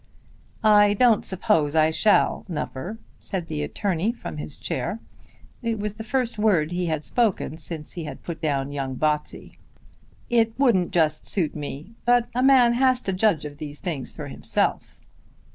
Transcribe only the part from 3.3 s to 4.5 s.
the attorney from